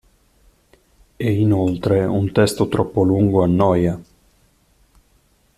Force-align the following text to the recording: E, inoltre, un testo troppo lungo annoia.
E, 1.19 1.31
inoltre, 1.31 2.03
un 2.05 2.31
testo 2.31 2.67
troppo 2.67 3.03
lungo 3.03 3.43
annoia. 3.43 4.01